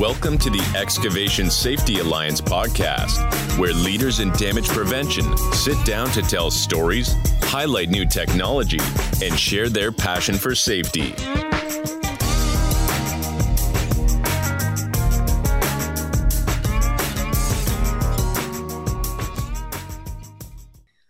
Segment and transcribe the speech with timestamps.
[0.00, 3.18] Welcome to the Excavation Safety Alliance podcast,
[3.58, 8.78] where leaders in damage prevention sit down to tell stories, highlight new technology,
[9.22, 11.12] and share their passion for safety.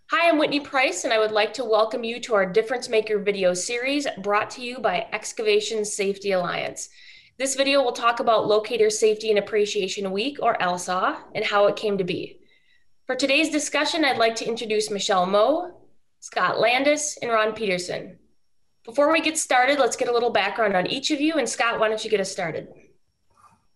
[0.09, 3.21] Hi, I'm Whitney Price, and I would like to welcome you to our Difference Maker
[3.21, 6.89] video series brought to you by Excavation Safety Alliance.
[7.41, 11.75] This video will talk about Locator Safety and Appreciation Week, or LSAW, and how it
[11.75, 12.39] came to be.
[13.07, 15.81] For today's discussion, I'd like to introduce Michelle Moe,
[16.19, 18.19] Scott Landis, and Ron Peterson.
[18.85, 21.33] Before we get started, let's get a little background on each of you.
[21.37, 22.69] And Scott, why don't you get us started?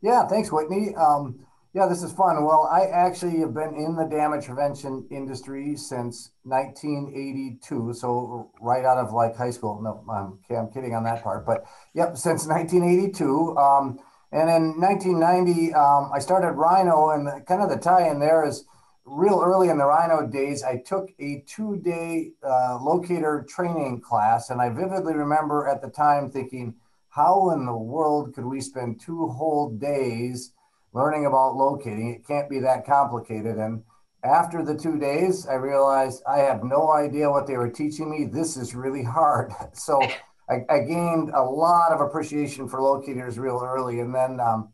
[0.03, 0.95] Yeah, thanks, Whitney.
[0.97, 1.39] Um,
[1.75, 2.45] yeah, this is fun.
[2.45, 7.95] Well, I actually have been in the damage prevention industry since 1982.
[7.95, 9.83] So right out of like high school.
[9.83, 11.45] No, I'm, I'm kidding on that part.
[11.45, 13.57] But yep, since 1982.
[13.57, 13.99] Um,
[14.31, 18.65] and in 1990, um, I started Rhino, and kind of the tie-in there is
[19.05, 20.63] real early in the Rhino days.
[20.63, 26.31] I took a two-day uh, locator training class, and I vividly remember at the time
[26.31, 26.75] thinking,
[27.11, 30.54] how in the world could we spend two whole days
[30.95, 32.15] learning about locating.
[32.15, 33.57] It can't be that complicated.
[33.57, 33.83] And
[34.23, 38.25] after the two days, I realized I have no idea what they were teaching me.
[38.25, 39.53] This is really hard.
[39.75, 40.01] So
[40.49, 44.01] I, I gained a lot of appreciation for locators real early.
[44.01, 44.69] And then um,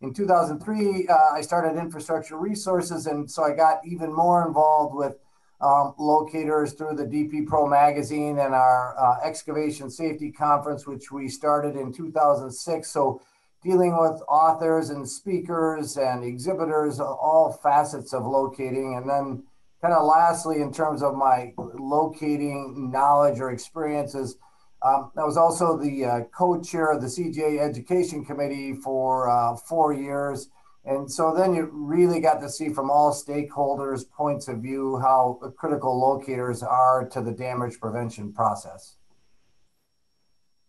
[0.00, 3.06] in 2003, uh, I started infrastructure resources.
[3.06, 5.16] And so I got even more involved with
[5.60, 11.28] um, locators through the DP Pro magazine and our uh, excavation safety conference, which we
[11.28, 12.90] started in 2006.
[12.90, 13.20] So
[13.66, 18.94] dealing with authors and speakers and exhibitors, all facets of locating.
[18.96, 19.42] And then,
[19.82, 24.36] kind of lastly, in terms of my locating knowledge or experiences,
[24.82, 29.56] um, I was also the uh, co chair of the CGA Education Committee for uh,
[29.56, 30.48] four years.
[30.84, 35.40] And so then you really got to see from all stakeholders' points of view how
[35.56, 38.94] critical locators are to the damage prevention process.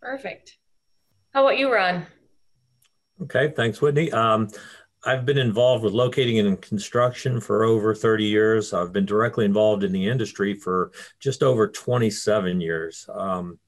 [0.01, 0.57] Perfect.
[1.33, 2.07] How about you, Ron?
[3.23, 4.11] Okay, thanks, Whitney.
[4.11, 4.47] Um,
[5.03, 8.73] I've been involved with locating and construction for over 30 years.
[8.73, 13.09] I've been directly involved in the industry for just over 27 years.
[13.11, 13.59] Um,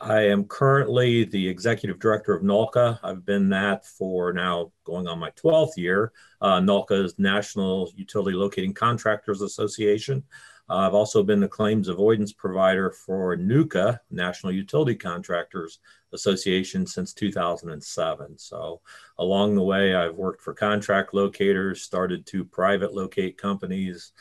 [0.00, 3.00] I am currently the executive director of NULCA.
[3.02, 6.12] I've been that for now going on my 12th year.
[6.40, 10.22] Uh, NULCA is National Utility Locating Contractors Association.
[10.68, 15.78] I've also been the claims avoidance provider for NUCA, National Utility Contractors
[16.12, 18.38] Association, since 2007.
[18.38, 18.80] So,
[19.18, 24.12] along the way, I've worked for contract locators, started to private locate companies,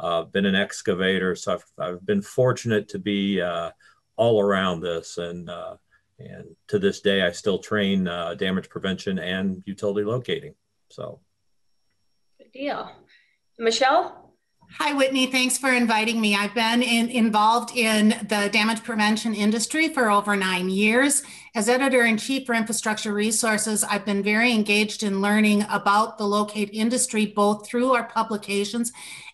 [0.00, 1.36] uh, been an excavator.
[1.36, 3.70] So, I've, I've been fortunate to be uh,
[4.16, 5.18] all around this.
[5.18, 5.76] And, uh,
[6.18, 10.54] and to this day, I still train uh, damage prevention and utility locating.
[10.88, 11.20] So,
[12.38, 12.90] good deal.
[13.56, 14.21] Michelle?
[14.78, 15.26] Hi, Whitney.
[15.26, 16.34] Thanks for inviting me.
[16.34, 21.22] I've been in, involved in the damage prevention industry for over nine years.
[21.54, 26.24] As editor in chief for Infrastructure Resources, I've been very engaged in learning about the
[26.24, 28.92] locate industry, both through our publications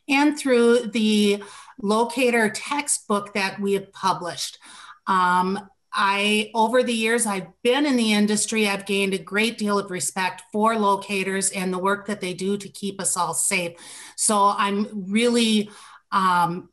[0.08, 1.42] and through the
[1.80, 4.58] locator textbook that we have published.
[5.06, 5.68] Um,
[6.00, 9.90] I, over the years I've been in the industry, I've gained a great deal of
[9.90, 13.72] respect for locators and the work that they do to keep us all safe.
[14.14, 15.70] So I'm really
[16.12, 16.68] um,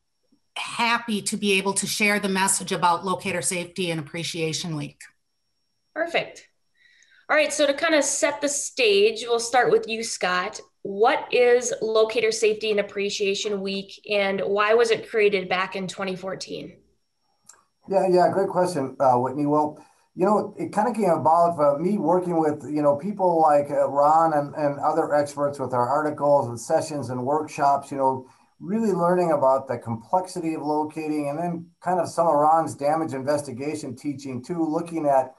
[0.56, 5.02] happy to be able to share the message about locator safety and appreciation week.
[5.96, 6.48] Perfect.
[7.28, 10.62] All right, so to kind of set the stage, we'll start with you, Scott.
[10.84, 16.78] What is Locator Safety and Appreciation Week and why was it created back in 2014?
[17.88, 19.46] Yeah, yeah, great question, uh, Whitney.
[19.46, 19.78] Well,
[20.16, 23.70] you know, it kind of came about from me working with, you know, people like
[23.70, 28.26] uh, Ron and, and other experts with our articles and sessions and workshops, you know,
[28.60, 33.14] really learning about the complexity of locating and then kind of some of Ron's damage
[33.14, 35.34] investigation teaching too, looking at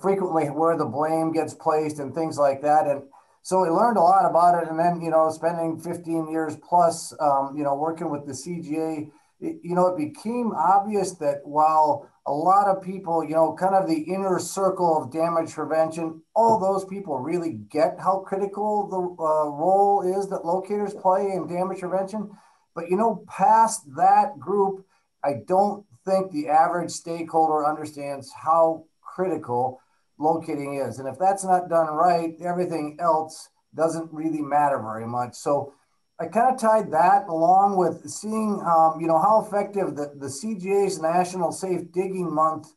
[0.00, 2.86] frequently where the blame gets placed and things like that.
[2.86, 3.02] And
[3.42, 4.68] so we learned a lot about it.
[4.68, 9.10] And then, you know, spending 15 years plus, um, you know, working with the CGA
[9.42, 13.74] it, you know, it became obvious that while a lot of people, you know, kind
[13.74, 19.22] of the inner circle of damage prevention, all those people really get how critical the
[19.22, 22.30] uh, role is that locators play in damage prevention.
[22.74, 24.86] But, you know, past that group,
[25.24, 29.80] I don't think the average stakeholder understands how critical
[30.18, 30.98] locating is.
[30.98, 35.34] And if that's not done right, everything else doesn't really matter very much.
[35.34, 35.74] So,
[36.22, 40.28] I kind of tied that along with seeing, um, you know, how effective the, the
[40.28, 42.68] CGA's National Safe Digging Month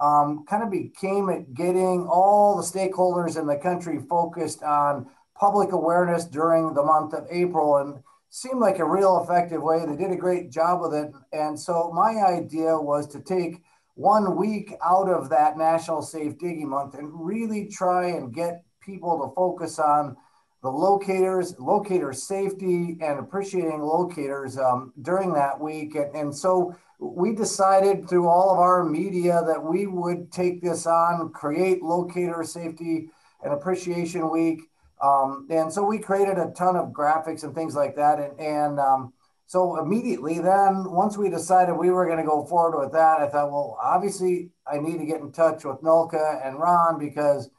[0.00, 5.06] um, kind of became at getting all the stakeholders in the country focused on
[5.38, 9.84] public awareness during the month of April and seemed like a real effective way.
[9.84, 11.12] They did a great job with it.
[11.30, 13.62] And so my idea was to take
[13.96, 19.28] one week out of that National Safe Digging Month and really try and get people
[19.28, 20.16] to focus on
[20.64, 25.94] the locators, locator safety, and appreciating locators um, during that week.
[25.94, 30.86] And, and so we decided through all of our media that we would take this
[30.86, 33.10] on, create locator safety
[33.42, 34.62] and appreciation week.
[35.02, 38.18] Um, and so we created a ton of graphics and things like that.
[38.18, 39.12] And, and um,
[39.44, 43.28] so immediately then, once we decided we were going to go forward with that, I
[43.28, 47.50] thought, well, obviously I need to get in touch with NULCA and Ron because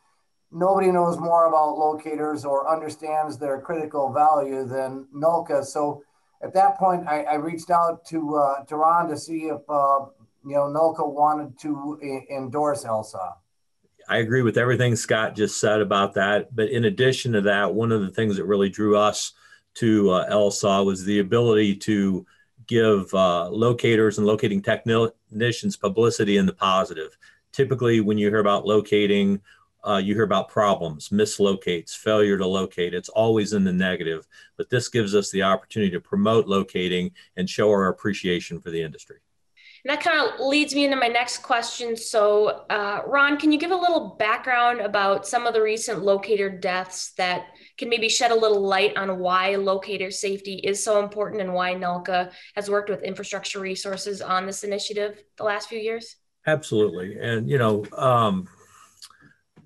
[0.56, 5.66] nobody knows more about locators or understands their critical value than NULCA.
[5.66, 6.02] So
[6.42, 10.06] at that point, I, I reached out to uh, to Ron to see if uh,
[10.46, 12.00] you know NULCA wanted to
[12.32, 13.34] endorse LSAW.
[14.08, 16.56] I agree with everything Scott just said about that.
[16.56, 19.34] But in addition to that, one of the things that really drew us
[19.76, 22.26] to uh, LSAW was the ability to
[22.68, 27.18] give uh, locators and locating technicians publicity in the positive.
[27.52, 29.42] Typically, when you hear about locating,
[29.88, 32.94] uh, you hear about problems, mislocates, failure to locate.
[32.94, 34.28] It's always in the negative.
[34.58, 38.82] But this gives us the opportunity to promote locating and show our appreciation for the
[38.82, 39.18] industry.
[39.84, 41.96] And that kind of leads me into my next question.
[41.96, 46.50] So, uh, Ron, can you give a little background about some of the recent locator
[46.50, 51.40] deaths that can maybe shed a little light on why locator safety is so important
[51.42, 56.16] and why NULCA has worked with infrastructure resources on this initiative the last few years?
[56.48, 57.20] Absolutely.
[57.20, 58.48] And, you know, um,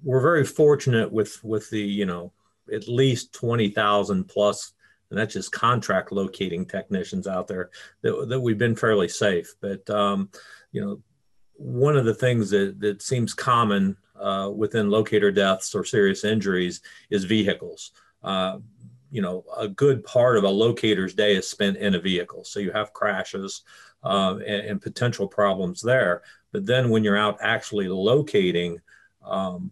[0.04, 2.32] we're very fortunate with, with the, you know,
[2.74, 4.74] at least 20,000 plus
[5.10, 7.70] and that's just contract locating technicians out there
[8.02, 9.54] that, that we've been fairly safe.
[9.60, 10.30] But um,
[10.72, 11.02] you know,
[11.56, 16.82] one of the things that that seems common uh, within locator deaths or serious injuries
[17.10, 17.92] is vehicles.
[18.24, 18.60] Uh,
[19.12, 22.60] you know, a good part of a locator's day is spent in a vehicle, so
[22.60, 23.64] you have crashes
[24.04, 26.22] uh, and, and, potential problems there.
[26.52, 28.80] But then when you're out actually locating,
[29.26, 29.72] um,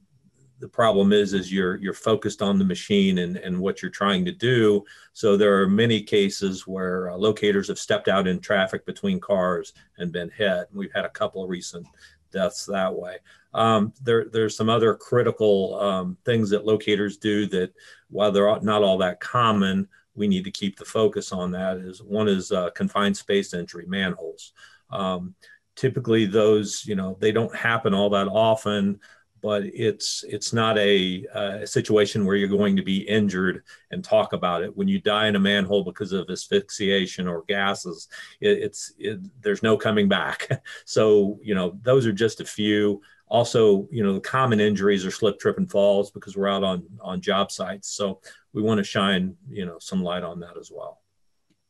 [0.60, 4.26] the problem is is you're you're focused on the machine and, and what you're trying
[4.26, 4.84] to do.
[5.14, 9.74] So there are many cases where uh, locators have stepped out in traffic between cars
[9.98, 10.68] and been hit.
[10.74, 11.86] We've had a couple of recent
[12.32, 13.18] deaths that way.
[13.54, 17.74] Um, there, there's some other critical um, things that locators do that
[18.10, 19.88] while they're not all that common
[20.18, 23.86] we need to keep the focus on that is one is uh, confined space entry
[23.88, 24.54] manholes.
[24.90, 25.36] Um,
[25.76, 29.00] typically those you know they don't happen all that often
[29.42, 34.34] but it's it's not a, a, situation where you're going to be injured and talk
[34.34, 34.76] about it.
[34.76, 38.08] When you die in a manhole because of asphyxiation or gases,
[38.42, 40.50] it, it's it, there's no coming back.
[40.86, 43.02] So you know those are just a few.
[43.28, 46.84] Also, you know the common injuries are slip, trip, and falls because we're out on
[47.02, 47.90] on job sites.
[47.90, 48.22] So
[48.54, 51.02] we want to shine you know some light on that as well.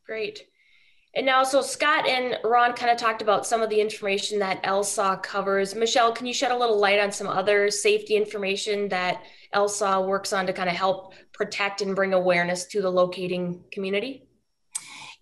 [0.06, 0.48] Great.
[1.18, 4.62] And now, so Scott and Ron kind of talked about some of the information that
[4.62, 5.74] LSAW covers.
[5.74, 9.24] Michelle, can you shed a little light on some other safety information that
[9.56, 14.28] LSAW works on to kind of help protect and bring awareness to the locating community?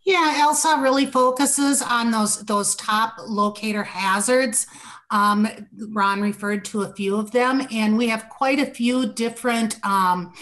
[0.03, 4.67] Yeah, LSAW really focuses on those those top locator hazards.
[5.11, 5.47] Um,
[5.91, 9.77] Ron referred to a few of them, and we have quite a few different.
[9.85, 10.33] Um,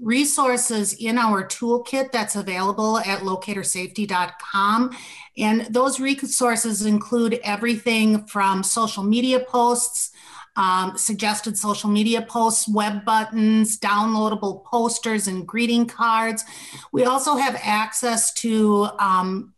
[0.00, 4.96] resources in our toolkit that's available at locatorsafety.com.
[5.36, 10.10] And those resources include everything from social media posts,
[10.56, 16.44] um, suggested social media posts, web buttons, downloadable posters, and greeting cards.
[16.92, 19.54] We also have access to um,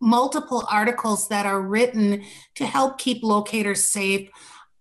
[0.00, 4.30] multiple articles that are written to help keep locators safe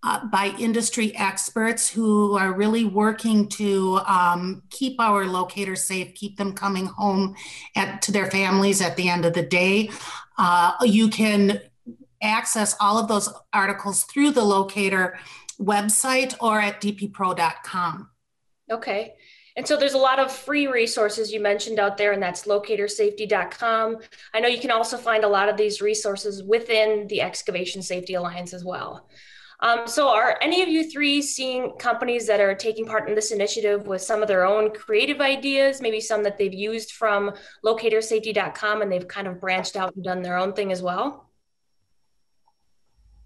[0.03, 6.37] uh, by industry experts who are really working to um, keep our locators safe, keep
[6.37, 7.35] them coming home
[7.75, 9.89] at, to their families at the end of the day.
[10.37, 11.61] Uh, you can
[12.21, 15.17] access all of those articles through the locator
[15.59, 18.09] website or at dppro.com.
[18.71, 19.13] Okay.
[19.55, 23.97] And so there's a lot of free resources you mentioned out there, and that's locatorsafety.com.
[24.33, 28.15] I know you can also find a lot of these resources within the Excavation Safety
[28.15, 29.07] Alliance as well.
[29.63, 33.31] Um, so, are any of you three seeing companies that are taking part in this
[33.31, 37.31] initiative with some of their own creative ideas, maybe some that they've used from
[37.65, 41.29] locatorsafety.com and they've kind of branched out and done their own thing as well?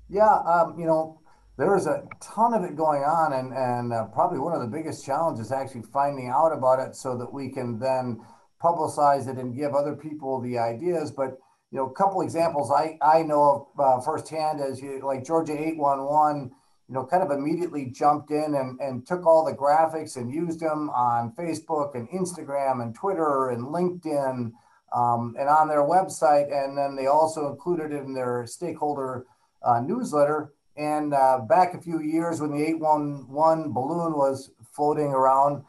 [0.10, 1.20] Yeah, um, you know,
[1.58, 5.04] there's a ton of it going on, and, and uh, probably one of the biggest
[5.04, 8.22] challenges actually finding out about it so that we can then
[8.62, 11.10] publicize it and give other people the ideas.
[11.10, 11.40] But
[11.72, 15.54] you know, a couple examples I, I know of uh, firsthand is you, like Georgia
[15.54, 16.52] 811
[16.88, 20.62] you know, kind of immediately jumped in and, and took all the graphics and used
[20.62, 24.54] them on Facebook and Instagram and Twitter and LinkedIn
[24.96, 26.52] um, and on their website.
[26.52, 29.26] And then they also included it in their stakeholder
[29.64, 30.54] uh, newsletter.
[30.78, 35.64] And uh, back a few years when the 811 balloon was floating around,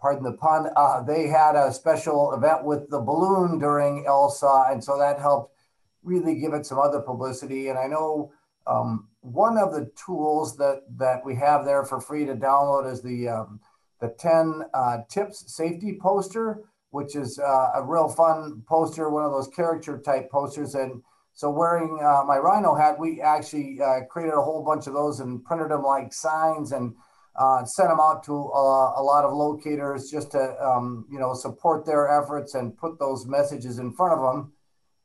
[0.00, 4.72] pardon the pun, uh, they had a special event with the balloon during LSAW.
[4.72, 5.54] And so that helped
[6.02, 7.68] really give it some other publicity.
[7.68, 8.32] And I know
[8.66, 13.02] um, one of the tools that, that we have there for free to download is
[13.02, 13.60] the, um,
[14.00, 19.32] the 10 uh, tips safety poster, which is uh, a real fun poster, one of
[19.32, 20.74] those character type posters.
[20.74, 21.02] And
[21.34, 25.20] so wearing uh, my rhino hat, we actually uh, created a whole bunch of those
[25.20, 26.94] and printed them like signs and
[27.40, 31.32] uh, sent them out to uh, a lot of locators just to, um, you know,
[31.32, 34.52] support their efforts and put those messages in front of them.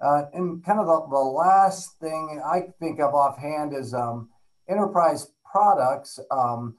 [0.02, 4.28] Uh, and kind of the, the, last thing I think of offhand is um,
[4.68, 6.76] Enterprise Products um,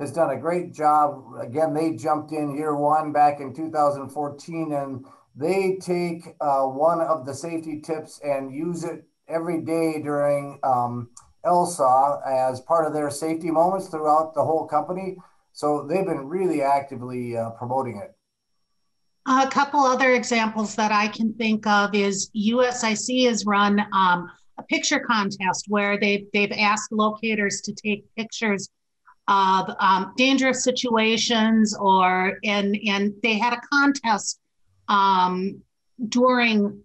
[0.00, 1.22] has done a great job.
[1.40, 7.24] Again, they jumped in year one back in 2014, and they take uh, one of
[7.24, 11.10] the safety tips and use it every day during um,
[11.46, 15.16] LSAW as part of their safety moments throughout the whole company.
[15.52, 18.14] So they've been really actively uh, promoting it.
[19.28, 24.62] A couple other examples that I can think of is USIC has run um, a
[24.62, 28.68] picture contest where they've, they've asked locators to take pictures
[29.28, 34.38] of um, dangerous situations or and and they had a contest
[34.88, 35.60] um,
[36.08, 36.80] during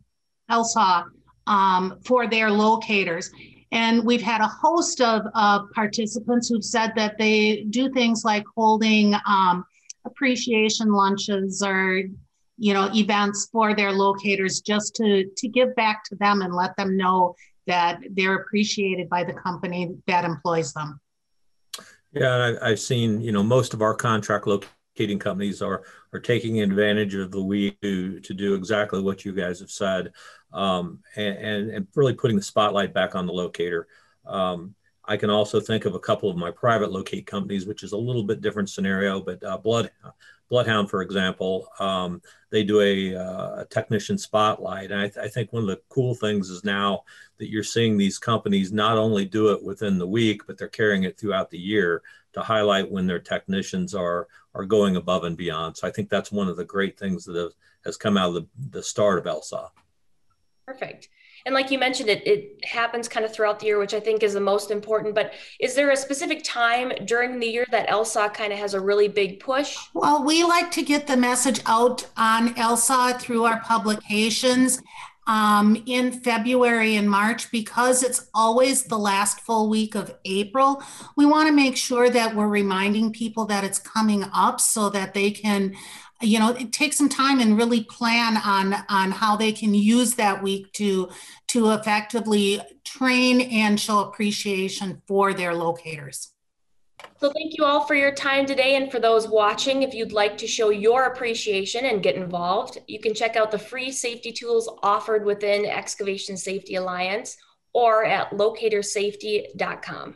[0.49, 1.05] LSAW
[1.47, 3.31] um, for their locators.
[3.71, 8.43] And we've had a host of uh, participants who've said that they do things like
[8.55, 9.63] holding um,
[10.05, 12.03] appreciation lunches or
[12.57, 16.75] you know events for their locators just to to give back to them and let
[16.75, 17.35] them know
[17.67, 20.99] that they're appreciated by the company that employs them.
[22.11, 24.47] Yeah I, have seen you know most of our contract
[25.19, 29.59] companies are are taking advantage of the week to to do exactly what you guys
[29.59, 30.11] have said
[30.53, 33.87] um, and, and, and really putting the spotlight back on the locator
[34.25, 37.91] um, I can also think of a couple of my private locate companies, which is
[37.91, 39.91] a little bit different scenario, but uh, Blood
[40.51, 44.91] Bloodhound, for example, um, they do a, uh, a, technician spotlight.
[44.91, 47.03] And I, th- I, think one of the cool things is now
[47.37, 51.03] that you're seeing these companies not only do it within the week, but they're carrying
[51.03, 52.01] it throughout the year
[52.33, 55.77] to highlight when their technicians are are going above and beyond.
[55.77, 57.53] So I think that's one of the great things that have,
[57.85, 59.69] has come out of the, the start of LSAW.
[60.65, 61.09] Perfect.
[61.45, 64.21] And like you mentioned, it, it happens kind of throughout the year, which I think
[64.21, 65.15] is the most important.
[65.15, 68.79] But is there a specific time during the year that LSAW kind of has a
[68.79, 69.75] really big push?
[69.93, 74.81] Well, we like to get the message out on LSAW through our publications
[75.27, 80.81] um, in February and March because it's always the last full week of April.
[81.15, 85.13] We want to make sure that we're reminding people that it's coming up so that
[85.13, 85.75] they can
[86.21, 90.41] you know take some time and really plan on on how they can use that
[90.43, 91.09] week to
[91.47, 96.30] to effectively train and show appreciation for their locators
[97.21, 100.37] so thank you all for your time today and for those watching if you'd like
[100.39, 104.67] to show your appreciation and get involved you can check out the free safety tools
[104.81, 107.37] offered within excavation safety alliance
[107.73, 110.15] or at locatorsafety.com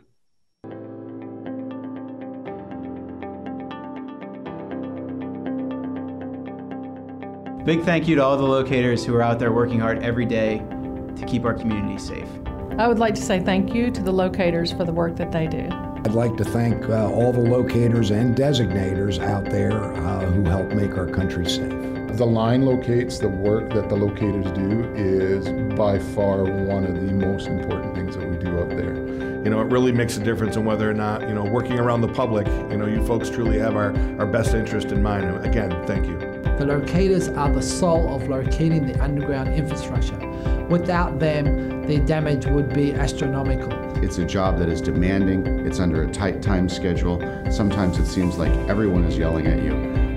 [7.66, 10.60] Big thank you to all the locators who are out there working hard every day
[11.16, 12.28] to keep our community safe.
[12.78, 15.48] I would like to say thank you to the locators for the work that they
[15.48, 15.68] do.
[16.06, 20.70] I'd like to thank uh, all the locators and designators out there uh, who help
[20.70, 21.68] make our country safe.
[22.16, 27.12] The line locates, the work that the locators do is by far one of the
[27.12, 28.94] most important things that we do up there.
[28.94, 32.02] You know, it really makes a difference in whether or not, you know, working around
[32.02, 33.88] the public, you know, you folks truly have our,
[34.20, 35.44] our best interest in mind.
[35.44, 36.25] Again, thank you.
[36.58, 40.18] The locators are the soul of locating the underground infrastructure.
[40.70, 43.72] Without them, the damage would be astronomical.
[44.04, 47.20] It's a job that is demanding, it's under a tight time schedule.
[47.52, 49.74] Sometimes it seems like everyone is yelling at you.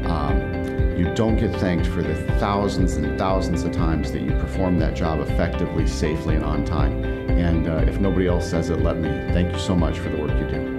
[0.09, 4.79] Um, you don't get thanked for the thousands and thousands of times that you perform
[4.79, 7.05] that job effectively, safely, and on time.
[7.05, 9.09] And uh, if nobody else says it, let me.
[9.33, 10.78] Thank you so much for the work you do.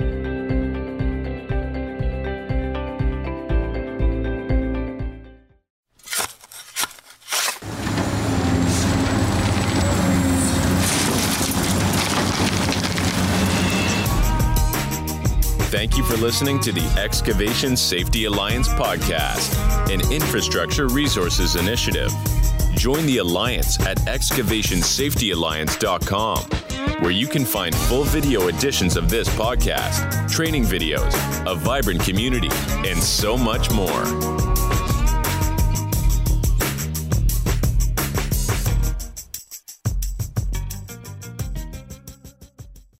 [15.70, 19.56] Thank you for listening to the Excavation Safety Alliance podcast,
[19.94, 22.12] an infrastructure resources initiative.
[22.74, 26.40] Join the Alliance at excavationsafetyalliance.com
[27.02, 31.14] where you can find full video editions of this podcast, training videos,
[31.46, 32.50] a vibrant community,
[32.86, 34.49] and so much more.